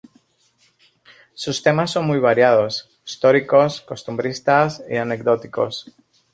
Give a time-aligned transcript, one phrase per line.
[1.35, 5.91] Sus temas son muy variados: históricos, costumbristas y anecdóticos.